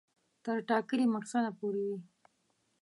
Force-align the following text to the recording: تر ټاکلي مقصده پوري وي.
تر 0.43 0.57
ټاکلي 0.69 1.05
مقصده 1.15 1.51
پوري 1.59 1.83
وي. 1.89 1.99